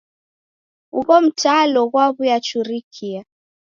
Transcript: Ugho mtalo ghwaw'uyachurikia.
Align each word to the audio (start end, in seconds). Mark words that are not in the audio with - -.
Ugho 0.97 1.17
mtalo 1.25 1.81
ghwaw'uyachurikia. 1.91 3.21